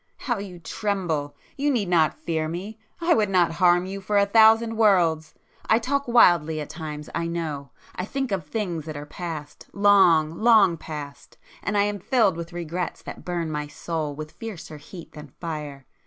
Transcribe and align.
How 0.17 0.39
you 0.39 0.57
tremble! 0.57 1.35
You 1.57 1.69
need 1.69 1.87
not 1.87 2.15
fear 2.17 2.47
me,—I 2.47 3.13
would 3.13 3.29
not 3.29 3.51
harm 3.61 3.85
you 3.85 4.01
for 4.01 4.17
a 4.17 4.25
thousand 4.25 4.75
worlds! 4.75 5.35
I 5.69 5.77
talk 5.77 6.07
wildly 6.07 6.59
at 6.59 6.71
times 6.71 7.07
I 7.13 7.27
know;—I 7.27 8.05
think 8.05 8.31
of 8.31 8.43
things 8.43 8.85
that 8.85 8.97
are 8.97 9.05
past,—long 9.05 10.39
long 10.39 10.77
past,—and 10.77 11.77
I 11.77 11.83
am 11.83 11.99
filled 11.99 12.35
with 12.35 12.51
regrets 12.51 13.03
that 13.03 13.23
burn 13.23 13.51
my 13.51 13.67
soul 13.67 14.15
with 14.15 14.31
fiercer 14.31 14.77
heat 14.77 15.11
than 15.11 15.27
fire! 15.39 15.85